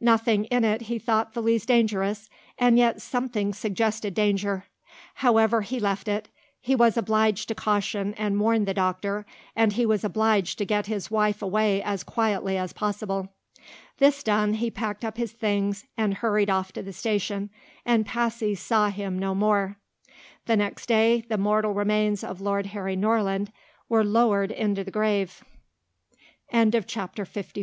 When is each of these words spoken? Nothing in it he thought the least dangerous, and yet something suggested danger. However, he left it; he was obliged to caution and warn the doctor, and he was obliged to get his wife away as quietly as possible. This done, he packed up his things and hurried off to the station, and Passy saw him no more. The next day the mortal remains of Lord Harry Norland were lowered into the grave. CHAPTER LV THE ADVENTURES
Nothing 0.00 0.46
in 0.46 0.64
it 0.64 0.82
he 0.82 0.98
thought 0.98 1.34
the 1.34 1.40
least 1.40 1.68
dangerous, 1.68 2.28
and 2.58 2.76
yet 2.76 3.00
something 3.00 3.52
suggested 3.54 4.12
danger. 4.12 4.64
However, 5.22 5.60
he 5.62 5.78
left 5.78 6.08
it; 6.08 6.28
he 6.60 6.74
was 6.74 6.96
obliged 6.96 7.46
to 7.46 7.54
caution 7.54 8.12
and 8.14 8.40
warn 8.40 8.64
the 8.64 8.74
doctor, 8.74 9.24
and 9.54 9.74
he 9.74 9.86
was 9.86 10.02
obliged 10.02 10.58
to 10.58 10.64
get 10.64 10.86
his 10.88 11.12
wife 11.12 11.42
away 11.42 11.80
as 11.80 12.02
quietly 12.02 12.58
as 12.58 12.72
possible. 12.72 13.28
This 13.98 14.24
done, 14.24 14.54
he 14.54 14.68
packed 14.68 15.04
up 15.04 15.16
his 15.16 15.30
things 15.30 15.84
and 15.96 16.14
hurried 16.14 16.50
off 16.50 16.72
to 16.72 16.82
the 16.82 16.92
station, 16.92 17.50
and 17.86 18.04
Passy 18.04 18.56
saw 18.56 18.88
him 18.90 19.16
no 19.16 19.32
more. 19.32 19.76
The 20.46 20.56
next 20.56 20.86
day 20.86 21.20
the 21.28 21.38
mortal 21.38 21.72
remains 21.72 22.24
of 22.24 22.40
Lord 22.40 22.66
Harry 22.74 22.96
Norland 22.96 23.52
were 23.88 24.02
lowered 24.02 24.50
into 24.50 24.82
the 24.82 24.90
grave. 24.90 25.44
CHAPTER 26.52 26.52
LV 26.52 26.52
THE 26.52 26.80
ADVENTURES 26.80 27.36